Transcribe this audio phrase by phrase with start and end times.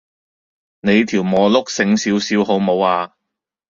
[0.79, 3.13] 你條磨碌醒少少好無呀